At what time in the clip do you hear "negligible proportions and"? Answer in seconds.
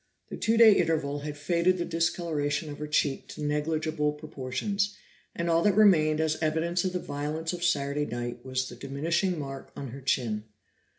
3.43-5.47